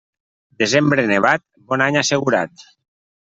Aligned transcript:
Desembre 0.61 1.03
nevat, 1.11 1.43
bon 1.73 1.83
any 1.89 1.99
assegurat. 2.01 2.65